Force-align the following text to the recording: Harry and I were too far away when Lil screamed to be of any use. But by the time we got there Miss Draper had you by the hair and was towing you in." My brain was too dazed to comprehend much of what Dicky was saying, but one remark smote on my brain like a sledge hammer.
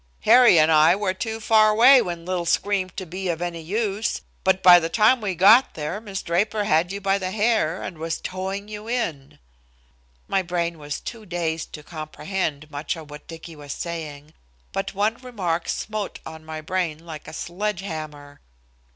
Harry 0.21 0.57
and 0.57 0.71
I 0.71 0.95
were 0.95 1.13
too 1.13 1.39
far 1.39 1.69
away 1.69 2.01
when 2.01 2.25
Lil 2.25 2.43
screamed 2.47 2.97
to 2.97 3.05
be 3.05 3.29
of 3.29 3.39
any 3.39 3.61
use. 3.61 4.21
But 4.43 4.63
by 4.63 4.79
the 4.79 4.89
time 4.89 5.21
we 5.21 5.35
got 5.35 5.75
there 5.75 6.01
Miss 6.01 6.23
Draper 6.23 6.63
had 6.63 6.91
you 6.91 6.99
by 6.99 7.19
the 7.19 7.29
hair 7.29 7.83
and 7.83 7.99
was 7.99 8.19
towing 8.19 8.67
you 8.67 8.89
in." 8.89 9.37
My 10.27 10.41
brain 10.41 10.79
was 10.79 10.99
too 10.99 11.27
dazed 11.27 11.71
to 11.73 11.83
comprehend 11.83 12.71
much 12.71 12.95
of 12.95 13.11
what 13.11 13.27
Dicky 13.27 13.55
was 13.55 13.73
saying, 13.73 14.33
but 14.71 14.95
one 14.95 15.17
remark 15.21 15.69
smote 15.69 16.17
on 16.25 16.43
my 16.43 16.61
brain 16.61 17.05
like 17.05 17.27
a 17.27 17.31
sledge 17.33 17.81
hammer. 17.81 18.41